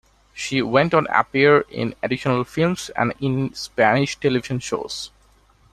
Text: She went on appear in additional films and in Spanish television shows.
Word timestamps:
She 0.33 0.63
went 0.63 0.95
on 0.95 1.05
appear 1.13 1.61
in 1.69 1.93
additional 2.01 2.43
films 2.43 2.89
and 2.95 3.13
in 3.19 3.53
Spanish 3.53 4.15
television 4.19 4.57
shows. 4.57 5.11